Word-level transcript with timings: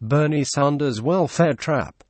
Bernie 0.00 0.44
Sanders' 0.44 1.00
welfare 1.00 1.54
trap. 1.54 2.02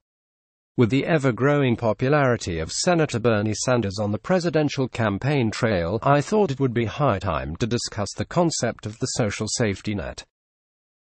With 0.77 0.91
the 0.91 1.07
ever-growing 1.07 1.77
popularity 1.77 2.59
of 2.59 2.73
Senator 2.73 3.21
Bernie 3.21 3.55
Sanders 3.55 3.99
on 4.01 4.11
the 4.11 4.19
presidential 4.19 4.89
campaign 4.89 5.51
trail, 5.51 5.99
I 6.03 6.21
thought 6.21 6.51
it 6.51 6.59
would 6.59 6.75
be 6.75 6.87
high 6.87 7.19
time 7.19 7.55
to 7.57 7.67
discuss 7.67 8.09
the 8.17 8.25
concept 8.25 8.87
of 8.87 8.99
the 8.99 9.07
social 9.07 9.47
safety 9.49 9.95
net. 9.95 10.25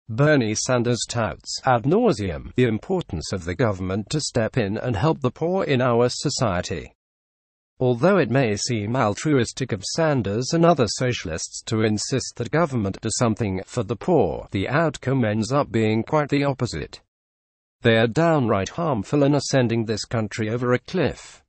Bernie 0.08 0.54
Sanders 0.54 1.04
touts 1.06 1.60
ad 1.64 1.82
nauseum 1.82 2.54
the 2.54 2.64
importance 2.64 3.32
of 3.32 3.44
the 3.44 3.54
government 3.54 4.08
to 4.10 4.20
step 4.20 4.56
in 4.56 4.78
and 4.78 4.96
help 4.96 5.20
the 5.20 5.30
poor 5.30 5.64
in 5.64 5.82
our 5.82 6.08
society. 6.08 6.94
Although 7.80 8.18
it 8.18 8.28
may 8.28 8.56
seem 8.56 8.96
altruistic 8.96 9.70
of 9.70 9.84
Sanders 9.84 10.52
and 10.52 10.64
other 10.66 10.86
socialists 10.88 11.62
to 11.66 11.82
insist 11.82 12.34
that 12.36 12.50
government 12.50 13.00
does 13.00 13.16
something 13.16 13.62
for 13.64 13.84
the 13.84 13.94
poor, 13.94 14.48
the 14.50 14.68
outcome 14.68 15.24
ends 15.24 15.52
up 15.52 15.70
being 15.70 16.02
quite 16.02 16.28
the 16.28 16.42
opposite. 16.42 17.00
They 17.82 17.96
are 17.96 18.08
downright 18.08 18.70
harmful 18.70 19.22
and 19.22 19.36
are 19.36 19.40
sending 19.40 19.84
this 19.84 20.04
country 20.04 20.50
over 20.50 20.72
a 20.72 20.80
cliff. 20.80 21.44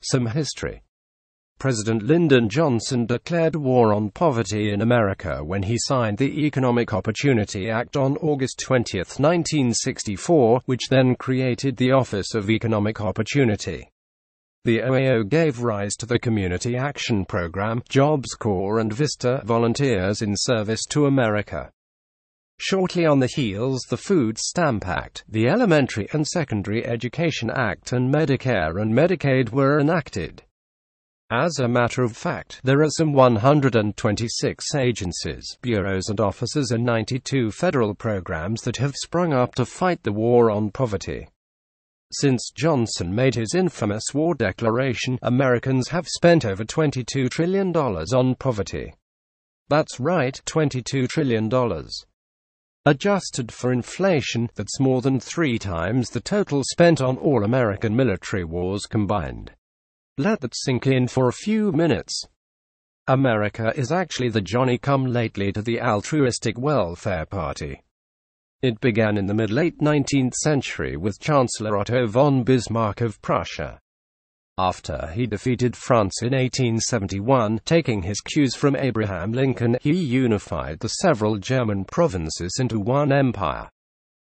Some 0.00 0.28
history. 0.28 0.82
President 1.58 2.02
Lyndon 2.02 2.48
Johnson 2.48 3.04
declared 3.04 3.56
war 3.56 3.92
on 3.92 4.10
poverty 4.10 4.70
in 4.70 4.80
America 4.80 5.44
when 5.44 5.64
he 5.64 5.76
signed 5.76 6.16
the 6.16 6.46
Economic 6.46 6.94
Opportunity 6.94 7.68
Act 7.68 7.94
on 7.94 8.16
August 8.18 8.60
20, 8.60 8.98
1964, 8.98 10.62
which 10.64 10.88
then 10.88 11.14
created 11.14 11.76
the 11.76 11.92
Office 11.92 12.32
of 12.34 12.48
Economic 12.48 13.02
Opportunity. 13.02 13.90
The 14.64 14.80
OEO 14.80 15.28
gave 15.28 15.62
rise 15.62 15.94
to 15.96 16.06
the 16.06 16.18
Community 16.18 16.76
Action 16.76 17.24
Program, 17.24 17.82
Jobs 17.88 18.34
Corps 18.34 18.80
and 18.80 18.92
Vista 18.92 19.40
Volunteers 19.44 20.20
in 20.20 20.34
Service 20.36 20.84
to 20.86 21.06
America. 21.06 21.70
Shortly 22.58 23.06
on 23.06 23.20
the 23.20 23.28
heels 23.28 23.86
the 23.88 23.96
Food 23.96 24.36
Stamp 24.36 24.86
Act, 24.86 25.24
the 25.28 25.46
Elementary 25.46 26.08
and 26.12 26.26
Secondary 26.26 26.84
Education 26.84 27.50
Act 27.50 27.92
and 27.92 28.12
Medicare 28.12 28.82
and 28.82 28.92
Medicaid 28.92 29.50
were 29.50 29.78
enacted. 29.78 30.42
As 31.30 31.60
a 31.60 31.68
matter 31.68 32.02
of 32.02 32.16
fact, 32.16 32.60
there 32.64 32.82
are 32.82 32.90
some 32.90 33.12
126 33.12 34.74
agencies, 34.74 35.56
bureaus 35.62 36.08
and 36.08 36.18
offices 36.18 36.72
and 36.72 36.84
92 36.84 37.52
federal 37.52 37.94
programs 37.94 38.62
that 38.62 38.78
have 38.78 38.96
sprung 38.96 39.32
up 39.32 39.54
to 39.54 39.64
fight 39.64 40.02
the 40.02 40.12
war 40.12 40.50
on 40.50 40.72
poverty. 40.72 41.28
Since 42.12 42.52
Johnson 42.56 43.14
made 43.14 43.34
his 43.34 43.54
infamous 43.54 44.02
war 44.14 44.34
declaration, 44.34 45.18
Americans 45.20 45.88
have 45.88 46.08
spent 46.08 46.46
over 46.46 46.64
$22 46.64 47.28
trillion 47.28 47.76
on 47.76 48.34
poverty. 48.36 48.94
That's 49.68 50.00
right, 50.00 50.40
$22 50.46 51.06
trillion. 51.08 51.50
Adjusted 52.86 53.52
for 53.52 53.72
inflation, 53.72 54.48
that's 54.54 54.80
more 54.80 55.02
than 55.02 55.20
three 55.20 55.58
times 55.58 56.08
the 56.08 56.20
total 56.20 56.62
spent 56.64 57.02
on 57.02 57.18
all 57.18 57.44
American 57.44 57.94
military 57.94 58.44
wars 58.44 58.86
combined. 58.86 59.50
Let 60.16 60.40
that 60.40 60.56
sink 60.56 60.86
in 60.86 61.08
for 61.08 61.28
a 61.28 61.32
few 61.32 61.72
minutes. 61.72 62.24
America 63.06 63.72
is 63.76 63.92
actually 63.92 64.30
the 64.30 64.40
Johnny-come-lately 64.40 65.52
to 65.52 65.60
the 65.60 65.80
altruistic 65.82 66.58
welfare 66.58 67.26
party. 67.26 67.82
It 68.60 68.80
began 68.80 69.16
in 69.16 69.26
the 69.26 69.34
mid-late 69.34 69.78
19th 69.78 70.34
century 70.34 70.96
with 70.96 71.20
Chancellor 71.20 71.76
Otto 71.76 72.08
von 72.08 72.42
Bismarck 72.42 73.00
of 73.00 73.22
Prussia. 73.22 73.78
After 74.58 75.12
he 75.14 75.28
defeated 75.28 75.76
France 75.76 76.22
in 76.22 76.32
1871, 76.32 77.60
taking 77.64 78.02
his 78.02 78.20
cues 78.20 78.56
from 78.56 78.74
Abraham 78.74 79.30
Lincoln, 79.30 79.76
he 79.80 79.92
unified 79.92 80.80
the 80.80 80.88
several 80.88 81.36
German 81.36 81.84
provinces 81.84 82.56
into 82.58 82.80
one 82.80 83.12
empire. 83.12 83.70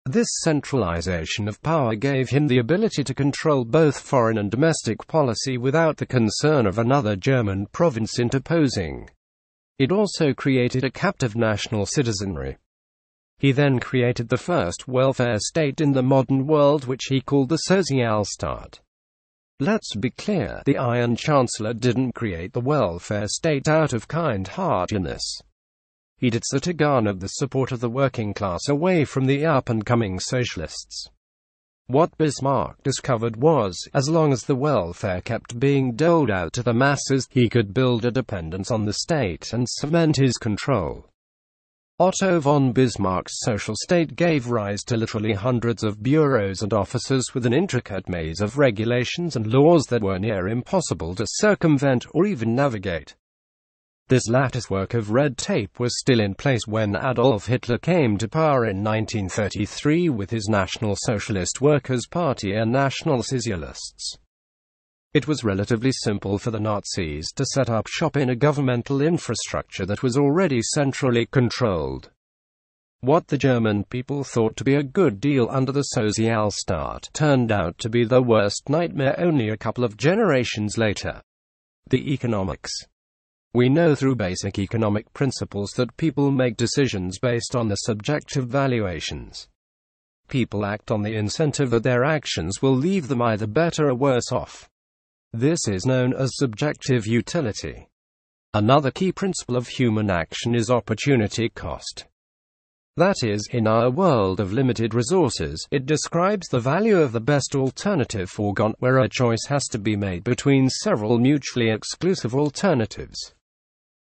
This 0.04 0.26
centralization 0.40 1.46
of 1.46 1.62
power 1.62 1.94
gave 1.94 2.30
him 2.30 2.48
the 2.48 2.58
ability 2.58 3.04
to 3.04 3.14
control 3.14 3.64
both 3.64 4.00
foreign 4.00 4.38
and 4.38 4.50
domestic 4.50 5.06
policy 5.06 5.58
without 5.58 5.96
the 5.96 6.06
concern 6.06 6.66
of 6.66 6.78
another 6.78 7.14
German 7.14 7.66
province 7.70 8.18
interposing. 8.18 9.10
It 9.78 9.92
also 9.92 10.34
created 10.34 10.82
a 10.82 10.90
captive 10.90 11.36
national 11.36 11.86
citizenry. 11.86 12.56
He 13.38 13.52
then 13.52 13.78
created 13.78 14.28
the 14.28 14.36
first 14.36 14.88
welfare 14.88 15.38
state 15.38 15.80
in 15.80 15.92
the 15.92 16.02
modern 16.02 16.46
world 16.46 16.86
which 16.86 17.04
he 17.08 17.20
called 17.20 17.50
the 17.50 17.60
Sozialstaat. 17.68 18.80
Let's 19.60 19.94
be 19.94 20.10
clear, 20.10 20.62
the 20.66 20.76
Iron 20.76 21.14
Chancellor 21.14 21.72
didn't 21.72 22.16
create 22.16 22.52
the 22.52 22.60
welfare 22.60 23.28
state 23.28 23.68
out 23.68 23.92
of 23.92 24.08
kind-heartedness. 24.08 25.40
He 26.16 26.30
did 26.30 26.42
so 26.46 26.58
to 26.58 26.72
garner 26.72 27.12
the 27.12 27.28
support 27.28 27.70
of 27.70 27.78
the 27.78 27.88
working 27.88 28.34
class 28.34 28.68
away 28.68 29.04
from 29.04 29.26
the 29.26 29.46
up-and-coming 29.46 30.18
socialists. 30.18 31.08
What 31.86 32.18
Bismarck 32.18 32.82
discovered 32.82 33.36
was, 33.36 33.88
as 33.94 34.08
long 34.08 34.32
as 34.32 34.42
the 34.42 34.56
welfare 34.56 35.20
kept 35.20 35.60
being 35.60 35.94
doled 35.94 36.30
out 36.30 36.52
to 36.54 36.62
the 36.64 36.74
masses, 36.74 37.26
he 37.30 37.48
could 37.48 37.72
build 37.72 38.04
a 38.04 38.10
dependence 38.10 38.72
on 38.72 38.84
the 38.84 38.92
state 38.92 39.52
and 39.52 39.68
cement 39.68 40.16
his 40.16 40.34
control. 40.34 41.08
Otto 42.00 42.38
von 42.38 42.72
Bismarck's 42.72 43.40
social 43.40 43.74
state 43.74 44.14
gave 44.14 44.50
rise 44.50 44.84
to 44.84 44.96
literally 44.96 45.32
hundreds 45.32 45.82
of 45.82 46.00
bureaus 46.00 46.62
and 46.62 46.72
offices 46.72 47.32
with 47.34 47.44
an 47.44 47.52
intricate 47.52 48.08
maze 48.08 48.40
of 48.40 48.56
regulations 48.56 49.34
and 49.34 49.48
laws 49.48 49.84
that 49.86 50.04
were 50.04 50.20
near 50.20 50.46
impossible 50.46 51.16
to 51.16 51.26
circumvent 51.26 52.06
or 52.12 52.24
even 52.24 52.54
navigate. 52.54 53.16
This 54.06 54.28
latticework 54.28 54.94
of 54.94 55.10
red 55.10 55.36
tape 55.36 55.80
was 55.80 55.98
still 55.98 56.20
in 56.20 56.36
place 56.36 56.68
when 56.68 56.94
Adolf 56.94 57.46
Hitler 57.46 57.78
came 57.78 58.16
to 58.18 58.28
power 58.28 58.64
in 58.64 58.84
1933 58.84 60.08
with 60.08 60.30
his 60.30 60.46
National 60.48 60.94
Socialist 60.96 61.60
Workers' 61.60 62.06
Party 62.06 62.54
and 62.54 62.70
National 62.70 63.24
Socialists. 63.24 64.18
It 65.14 65.26
was 65.26 65.42
relatively 65.42 65.90
simple 65.90 66.38
for 66.38 66.50
the 66.50 66.60
Nazis 66.60 67.32
to 67.32 67.46
set 67.46 67.70
up 67.70 67.86
shop 67.86 68.14
in 68.14 68.28
a 68.28 68.36
governmental 68.36 69.00
infrastructure 69.00 69.86
that 69.86 70.02
was 70.02 70.18
already 70.18 70.60
centrally 70.62 71.24
controlled. 71.24 72.10
What 73.00 73.28
the 73.28 73.38
German 73.38 73.84
people 73.84 74.22
thought 74.22 74.54
to 74.58 74.64
be 74.64 74.74
a 74.74 74.82
good 74.82 75.18
deal 75.18 75.48
under 75.50 75.72
the 75.72 75.84
Sozialstaat 75.96 77.10
turned 77.14 77.50
out 77.50 77.78
to 77.78 77.88
be 77.88 78.04
the 78.04 78.20
worst 78.20 78.68
nightmare 78.68 79.18
only 79.18 79.48
a 79.48 79.56
couple 79.56 79.82
of 79.82 79.96
generations 79.96 80.76
later. 80.76 81.22
The 81.88 82.12
economics. 82.12 82.70
We 83.54 83.70
know 83.70 83.94
through 83.94 84.16
basic 84.16 84.58
economic 84.58 85.10
principles 85.14 85.70
that 85.76 85.96
people 85.96 86.30
make 86.30 86.58
decisions 86.58 87.18
based 87.18 87.56
on 87.56 87.68
the 87.68 87.76
subjective 87.76 88.46
valuations. 88.48 89.48
People 90.28 90.66
act 90.66 90.90
on 90.90 91.02
the 91.02 91.14
incentive 91.14 91.70
that 91.70 91.82
their 91.82 92.04
actions 92.04 92.60
will 92.60 92.76
leave 92.76 93.08
them 93.08 93.22
either 93.22 93.46
better 93.46 93.88
or 93.88 93.94
worse 93.94 94.30
off. 94.30 94.68
This 95.34 95.68
is 95.68 95.84
known 95.84 96.14
as 96.14 96.30
subjective 96.36 97.06
utility. 97.06 97.86
Another 98.54 98.90
key 98.90 99.12
principle 99.12 99.56
of 99.56 99.68
human 99.68 100.08
action 100.08 100.54
is 100.54 100.70
opportunity 100.70 101.50
cost. 101.50 102.06
That 102.96 103.22
is, 103.22 103.46
in 103.52 103.66
our 103.66 103.90
world 103.90 104.40
of 104.40 104.54
limited 104.54 104.94
resources, 104.94 105.68
it 105.70 105.84
describes 105.84 106.48
the 106.48 106.60
value 106.60 106.96
of 106.96 107.12
the 107.12 107.20
best 107.20 107.54
alternative 107.54 108.30
foregone, 108.30 108.72
where 108.78 109.00
a 109.00 109.08
choice 109.08 109.44
has 109.48 109.66
to 109.66 109.78
be 109.78 109.96
made 109.96 110.24
between 110.24 110.70
several 110.70 111.18
mutually 111.18 111.70
exclusive 111.70 112.34
alternatives. 112.34 113.34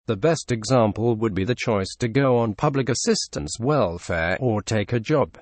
The 0.05 0.15
best 0.15 0.51
example 0.51 1.15
would 1.15 1.33
be 1.33 1.45
the 1.45 1.55
choice 1.55 1.95
to 1.97 2.07
go 2.07 2.37
on 2.37 2.53
public 2.53 2.89
assistance 2.89 3.57
welfare 3.59 4.37
or 4.39 4.61
take 4.61 4.93
a 4.93 4.99
job. 4.99 5.39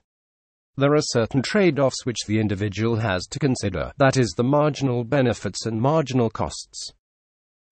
There 0.78 0.94
are 0.94 1.02
certain 1.02 1.42
trade-offs 1.42 2.06
which 2.06 2.26
the 2.28 2.38
individual 2.38 2.98
has 2.98 3.28
to 3.28 3.40
consider, 3.40 3.94
that 3.98 4.18
is 4.18 4.32
the 4.32 4.44
marginal 4.44 5.06
benefits 5.06 5.66
and 5.66 5.80
marginal 5.80 6.30
costs. 6.30 6.92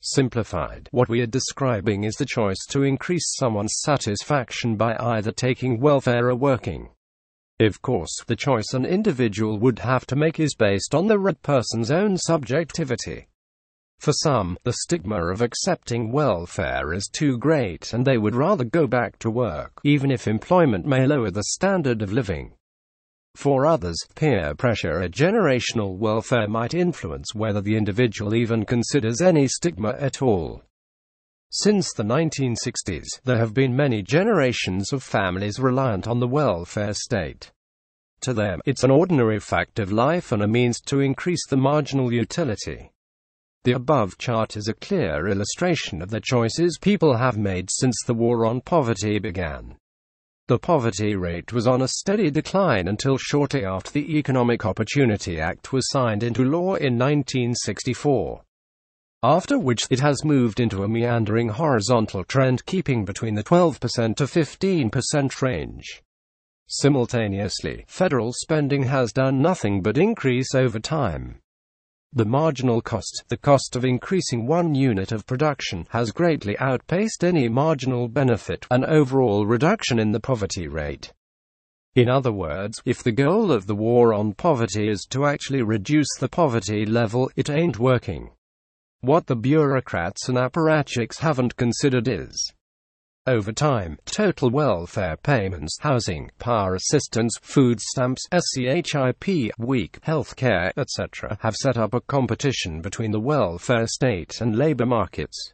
Simplified, 0.02 0.88
what 0.92 1.10
we 1.10 1.20
are 1.20 1.26
describing 1.26 2.06
is 2.06 2.16
the 2.16 2.26
choice 2.26 2.66
to 2.70 2.84
increase 2.84 3.36
someone's 3.36 3.82
satisfaction 3.82 4.78
by 4.78 4.96
either 4.98 5.34
taking 5.34 5.82
welfare 5.82 6.30
or 6.30 6.36
working. 6.36 6.92
Of 7.60 7.82
course, 7.82 8.24
the 8.26 8.38
choice 8.38 8.74
an 8.74 8.86
individual 8.86 9.60
would 9.60 9.80
have 9.80 10.06
to 10.08 10.16
make 10.16 10.40
is 10.40 10.56
based 10.56 10.96
on 10.96 11.08
the 11.08 11.20
red 11.20 11.42
person's 11.42 11.92
own 11.92 12.18
subjectivity. 12.18 13.28
For 14.00 14.14
some, 14.14 14.58
the 14.64 14.74
stigma 14.74 15.26
of 15.26 15.42
accepting 15.42 16.12
welfare 16.12 16.94
is 16.94 17.10
too 17.12 17.38
great 17.38 17.92
and 17.94 18.06
they 18.06 18.18
would 18.18 18.36
rather 18.36 18.64
go 18.64 18.88
back 18.88 19.20
to 19.20 19.30
work, 19.30 19.82
even 19.84 20.10
if 20.10 20.26
employment 20.26 20.86
may 20.86 21.06
lower 21.06 21.32
the 21.32 21.44
standard 21.44 22.02
of 22.02 22.14
living. 22.14 22.54
For 23.36 23.66
others, 23.66 23.98
peer 24.16 24.54
pressure 24.56 25.02
or 25.02 25.10
generational 25.10 25.98
welfare 25.98 26.48
might 26.48 26.74
influence 26.74 27.34
whether 27.34 27.62
the 27.62 27.76
individual 27.76 28.36
even 28.36 28.66
considers 28.66 29.22
any 29.22 29.48
stigma 29.48 29.96
at 30.00 30.22
all. 30.22 30.64
Since 31.52 31.94
the 31.94 32.04
1960s, 32.04 33.06
there 33.26 33.38
have 33.38 33.54
been 33.54 33.76
many 33.76 34.02
generations 34.02 34.94
of 34.94 35.04
families 35.04 35.60
reliant 35.60 36.08
on 36.08 36.20
the 36.20 36.28
welfare 36.28 36.94
state. 36.94 37.52
To 38.22 38.34
them, 38.34 38.62
it's 38.66 38.84
an 38.84 38.92
ordinary 38.92 39.40
fact 39.40 39.80
of 39.80 39.92
life 39.92 40.32
and 40.32 40.42
a 40.42 40.48
means 40.48 40.80
to 40.88 41.00
increase 41.00 41.46
the 41.48 41.58
marginal 41.58 42.14
utility. 42.14 42.92
The 43.66 43.74
above 43.74 44.18
chart 44.18 44.58
is 44.58 44.68
a 44.68 44.74
clear 44.74 45.28
illustration 45.28 46.02
of 46.02 46.10
the 46.10 46.22
choices 46.22 46.78
people 46.82 47.18
have 47.18 47.38
made 47.38 47.70
since 47.72 47.96
the 48.06 48.14
war 48.14 48.46
on 48.46 48.62
poverty 48.62 49.20
began. 49.20 49.78
The 50.54 50.60
poverty 50.60 51.16
rate 51.16 51.52
was 51.52 51.66
on 51.66 51.82
a 51.82 51.88
steady 51.88 52.30
decline 52.30 52.88
until 52.88 53.18
shortly 53.18 53.66
after 53.66 53.90
the 53.90 54.20
Economic 54.20 54.68
Opportunity 54.68 55.40
Act 55.42 55.74
was 55.74 55.90
signed 55.90 56.22
into 56.22 56.44
law 56.44 56.76
in 56.76 56.96
1964. 56.96 58.44
After 59.24 59.58
which 59.58 59.88
it 59.90 60.00
has 60.02 60.24
moved 60.24 60.60
into 60.60 60.84
a 60.84 60.88
meandering 60.88 61.50
horizontal 61.50 62.24
trend 62.24 62.68
keeping 62.68 63.04
between 63.04 63.34
the 63.34 63.44
12% 63.44 64.16
to 64.16 64.26
15% 64.26 65.42
range. 65.42 66.04
Simultaneously, 66.68 67.86
federal 67.88 68.32
spending 68.32 68.84
has 68.84 69.12
done 69.12 69.42
nothing 69.42 69.82
but 69.82 69.98
increase 69.98 70.54
over 70.54 70.80
time. 70.80 71.40
The 72.16 72.26
marginal 72.26 72.80
cost, 72.80 73.24
the 73.30 73.38
cost 73.38 73.76
of 73.76 73.84
increasing 73.84 74.46
one 74.46 74.76
unit 74.76 75.12
of 75.12 75.26
production, 75.26 75.88
has 75.90 76.12
greatly 76.12 76.56
outpaced 76.60 77.24
any 77.24 77.50
marginal 77.50 78.08
benefit, 78.08 78.68
an 78.70 78.86
overall 78.86 79.48
reduction 79.48 79.98
in 79.98 80.12
the 80.12 80.20
poverty 80.20 80.68
rate. 80.68 81.12
In 81.96 82.10
other 82.10 82.32
words, 82.32 82.80
if 82.86 83.02
the 83.02 83.12
goal 83.12 83.52
of 83.52 83.66
the 83.66 83.74
war 83.74 84.14
on 84.14 84.34
poverty 84.34 84.90
is 84.90 85.08
to 85.10 85.26
actually 85.26 85.64
reduce 85.64 86.08
the 86.20 86.30
poverty 86.30 86.86
level, 86.86 87.32
it 87.36 87.50
ain't 87.50 87.80
working. 87.80 88.30
What 89.02 89.26
the 89.26 89.36
bureaucrats 89.36 90.30
and 90.30 90.38
apparatchiks 90.38 91.18
haven't 91.18 91.56
considered 91.56 92.08
is 92.08 92.54
over 93.26 93.52
time, 93.52 93.98
total 94.06 94.50
welfare 94.50 95.18
payments, 95.18 95.78
housing, 95.80 96.30
power 96.40 96.76
assistance, 96.76 97.34
food 97.42 97.80
stamps, 97.80 98.28
SCHIP, 98.32 99.52
WIC, 99.58 100.00
health 100.04 100.36
care, 100.36 100.72
etc., 100.78 101.38
have 101.42 101.56
set 101.56 101.78
up 101.78 101.94
a 101.94 102.02
competition 102.02 102.82
between 102.82 103.12
the 103.12 103.20
welfare 103.20 103.88
state 103.88 104.42
and 104.42 104.58
labor 104.58 104.86
markets. 104.86 105.54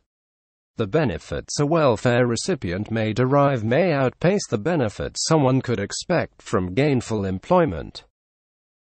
The 0.77 0.88
benefits 0.88 1.60
a 1.60 1.66
welfare 1.66 2.25
recipient 2.25 2.89
may 2.89 3.13
derive 3.13 3.63
may 3.63 3.92
outpace 3.92 4.48
the 4.50 4.57
benefits 4.57 5.25
someone 5.27 5.62
could 5.62 5.80
expect 5.80 6.42
from 6.42 6.74
gainful 6.74 7.25
employment 7.25 8.06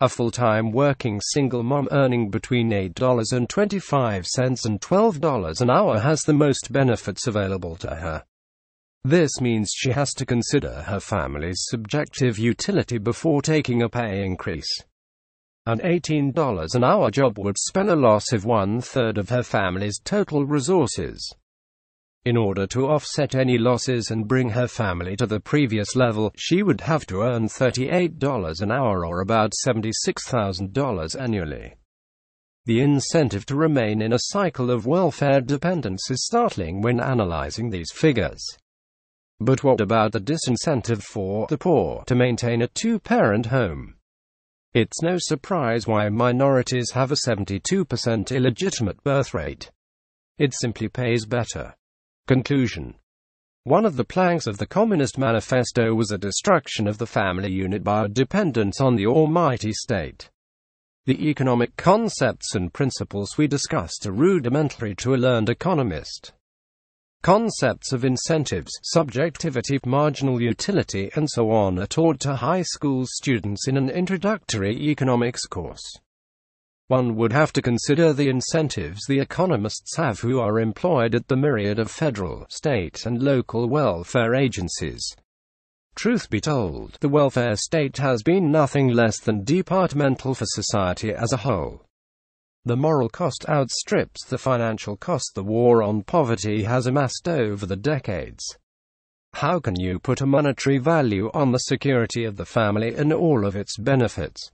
A 0.00 0.08
full-time 0.08 0.72
working 0.72 1.20
single 1.20 1.62
mom 1.62 1.86
earning 1.92 2.28
between 2.28 2.70
$8.25 2.70 4.66
and 4.66 4.80
$12 4.80 5.60
an 5.60 5.70
hour 5.70 6.00
has 6.00 6.22
the 6.22 6.32
most 6.32 6.72
benefits 6.72 7.28
available 7.28 7.76
to 7.76 7.94
her. 7.94 8.24
This 9.04 9.40
means 9.40 9.70
she 9.72 9.92
has 9.92 10.12
to 10.14 10.26
consider 10.26 10.82
her 10.88 10.98
family's 10.98 11.66
subjective 11.68 12.36
utility 12.36 12.98
before 12.98 13.42
taking 13.42 13.82
a 13.82 13.88
pay 13.88 14.24
increase. 14.24 14.82
An 15.66 15.78
$18 15.78 16.74
an 16.74 16.82
hour 16.82 17.12
job 17.12 17.38
would 17.38 17.58
spell 17.58 17.92
a 17.92 17.94
loss 17.94 18.32
of 18.32 18.44
one-third 18.44 19.18
of 19.18 19.28
her 19.28 19.44
family's 19.44 20.00
total 20.00 20.44
resources. 20.44 21.32
In 22.24 22.36
order 22.36 22.66
to 22.68 22.88
offset 22.88 23.34
any 23.34 23.58
losses 23.58 24.10
and 24.10 24.28
bring 24.28 24.50
her 24.50 24.68
family 24.68 25.16
to 25.16 25.26
the 25.26 25.40
previous 25.40 25.96
level, 25.96 26.32
she 26.36 26.62
would 26.62 26.82
have 26.82 27.06
to 27.06 27.22
earn 27.22 27.46
$38 27.46 28.60
an 28.60 28.70
hour 28.70 29.06
or 29.06 29.20
about 29.20 29.52
$76,000 29.66 31.20
annually. 31.20 31.74
The 32.66 32.80
incentive 32.80 33.46
to 33.46 33.56
remain 33.56 34.02
in 34.02 34.12
a 34.12 34.18
cycle 34.20 34.70
of 34.70 34.84
welfare 34.84 35.40
dependence 35.40 36.10
is 36.10 36.26
startling 36.26 36.82
when 36.82 37.00
analyzing 37.00 37.70
these 37.70 37.90
figures. 37.92 38.44
But 39.40 39.62
what 39.62 39.80
about 39.80 40.12
the 40.12 40.20
disincentive 40.20 41.02
for 41.02 41.46
the 41.46 41.56
poor 41.56 42.04
to 42.06 42.14
maintain 42.14 42.60
a 42.60 42.68
two-parent 42.68 43.46
home? 43.46 43.94
It's 44.74 45.00
no 45.00 45.16
surprise 45.16 45.86
why 45.86 46.08
minorities 46.08 46.90
have 46.90 47.10
a 47.10 47.14
72% 47.14 48.36
illegitimate 48.36 49.02
birth 49.02 49.32
rate. 49.32 49.70
It 50.36 50.52
simply 50.52 50.88
pays 50.88 51.24
better. 51.24 51.74
Conclusion 52.28 52.94
one 53.64 53.84
of 53.84 53.96
the 53.96 54.04
planks 54.04 54.46
of 54.46 54.56
the 54.56 54.66
Communist 54.66 55.18
Manifesto 55.18 55.94
was 55.94 56.10
a 56.10 56.16
destruction 56.16 56.86
of 56.86 56.96
the 56.96 57.06
family 57.06 57.50
unit 57.50 57.82
by 57.82 58.04
a 58.04 58.08
dependence 58.08 58.80
on 58.80 58.96
the 58.96 59.06
almighty 59.06 59.72
state. 59.72 60.30
The 61.06 61.28
economic 61.28 61.76
concepts 61.76 62.54
and 62.54 62.72
principles 62.72 63.36
we 63.36 63.46
discussed 63.46 64.06
are 64.06 64.12
rudimentary 64.12 64.94
to 64.96 65.14
a 65.14 65.16
learned 65.16 65.48
economist. 65.48 66.32
Concepts 67.22 67.92
of 67.92 68.04
incentives, 68.04 68.72
subjectivity, 68.84 69.78
marginal 69.84 70.40
utility, 70.40 71.10
and 71.14 71.28
so 71.28 71.50
on 71.50 71.78
are 71.78 71.86
taught 71.86 72.20
to 72.20 72.36
high 72.36 72.62
school 72.62 73.04
students 73.06 73.68
in 73.68 73.76
an 73.76 73.90
introductory 73.90 74.74
economics 74.90 75.44
course. 75.44 75.84
One 76.88 77.16
would 77.16 77.34
have 77.34 77.52
to 77.52 77.60
consider 77.60 78.14
the 78.14 78.30
incentives 78.30 79.04
the 79.06 79.20
economists 79.20 79.96
have 79.96 80.20
who 80.20 80.40
are 80.40 80.58
employed 80.58 81.14
at 81.14 81.28
the 81.28 81.36
myriad 81.36 81.78
of 81.78 81.90
federal, 81.90 82.46
state, 82.48 83.04
and 83.04 83.22
local 83.22 83.68
welfare 83.68 84.34
agencies. 84.34 85.14
Truth 85.94 86.30
be 86.30 86.40
told, 86.40 86.96
the 87.00 87.10
welfare 87.10 87.56
state 87.56 87.98
has 87.98 88.22
been 88.22 88.50
nothing 88.50 88.88
less 88.88 89.20
than 89.20 89.44
departmental 89.44 90.34
for 90.34 90.46
society 90.46 91.12
as 91.12 91.30
a 91.32 91.38
whole. 91.38 91.84
The 92.64 92.76
moral 92.76 93.10
cost 93.10 93.44
outstrips 93.50 94.24
the 94.24 94.38
financial 94.38 94.96
cost 94.96 95.32
the 95.34 95.44
war 95.44 95.82
on 95.82 96.04
poverty 96.04 96.62
has 96.62 96.86
amassed 96.86 97.28
over 97.28 97.66
the 97.66 97.76
decades. 97.76 98.42
How 99.34 99.60
can 99.60 99.78
you 99.78 99.98
put 99.98 100.22
a 100.22 100.26
monetary 100.26 100.78
value 100.78 101.30
on 101.34 101.52
the 101.52 101.58
security 101.58 102.24
of 102.24 102.36
the 102.36 102.46
family 102.46 102.94
and 102.94 103.12
all 103.12 103.44
of 103.44 103.56
its 103.56 103.76
benefits? 103.76 104.50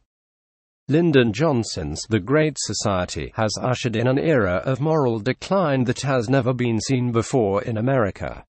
Lyndon 0.86 1.32
Johnson's 1.32 2.02
The 2.10 2.20
Great 2.20 2.58
Society 2.58 3.32
has 3.36 3.56
ushered 3.58 3.96
in 3.96 4.06
an 4.06 4.18
era 4.18 4.60
of 4.66 4.82
moral 4.82 5.18
decline 5.18 5.84
that 5.84 6.02
has 6.02 6.28
never 6.28 6.52
been 6.52 6.78
seen 6.78 7.10
before 7.10 7.62
in 7.62 7.78
America. 7.78 8.44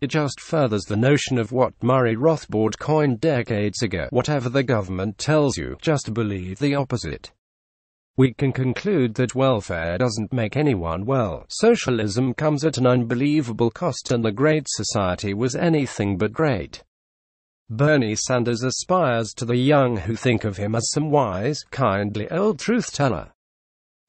It 0.00 0.08
just 0.08 0.40
furthers 0.40 0.82
the 0.82 0.96
notion 0.96 1.38
of 1.38 1.52
what 1.52 1.80
Murray 1.80 2.16
Rothbard 2.16 2.80
coined 2.80 3.20
decades 3.20 3.80
ago 3.80 4.08
whatever 4.10 4.48
the 4.48 4.64
government 4.64 5.18
tells 5.18 5.56
you, 5.56 5.76
just 5.80 6.12
believe 6.12 6.58
the 6.58 6.74
opposite. 6.74 7.30
We 8.16 8.34
can 8.34 8.52
conclude 8.52 9.14
that 9.14 9.36
welfare 9.36 9.98
doesn't 9.98 10.32
make 10.32 10.56
anyone 10.56 11.06
well. 11.06 11.46
Socialism 11.48 12.34
comes 12.34 12.64
at 12.64 12.76
an 12.76 12.88
unbelievable 12.88 13.70
cost, 13.70 14.10
and 14.10 14.24
the 14.24 14.32
Great 14.32 14.66
Society 14.68 15.32
was 15.32 15.54
anything 15.54 16.18
but 16.18 16.32
great. 16.32 16.82
Bernie 17.70 18.16
Sanders 18.16 18.62
aspires 18.62 19.32
to 19.34 19.44
the 19.44 19.56
young 19.56 19.96
who 19.96 20.14
think 20.14 20.44
of 20.44 20.56
him 20.56 20.74
as 20.74 20.90
some 20.90 21.10
wise, 21.10 21.60
kindly 21.70 22.30
old 22.30 22.58
truth 22.58 22.92
teller. 22.92 23.32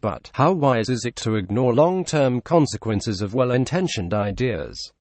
But 0.01 0.31
how 0.33 0.51
wise 0.51 0.89
is 0.89 1.05
it 1.05 1.15
to 1.17 1.35
ignore 1.35 1.73
long-term 1.73 2.41
consequences 2.41 3.21
of 3.21 3.33
well-intentioned 3.33 4.13
ideas? 4.13 4.91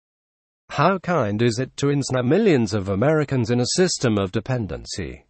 How 0.68 0.98
kind 0.98 1.42
is 1.42 1.58
it 1.58 1.76
to 1.78 1.90
ensnare 1.90 2.22
millions 2.22 2.72
of 2.72 2.88
Americans 2.88 3.50
in 3.50 3.60
a 3.60 3.66
system 3.74 4.16
of 4.16 4.32
dependency? 4.32 5.26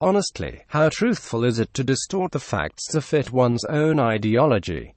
Honestly, 0.00 0.62
how 0.68 0.90
truthful 0.90 1.44
is 1.44 1.58
it 1.58 1.72
to 1.74 1.82
distort 1.82 2.32
the 2.32 2.38
facts 2.38 2.86
to 2.88 3.00
fit 3.00 3.32
one's 3.32 3.64
own 3.64 3.98
ideology? 3.98 4.94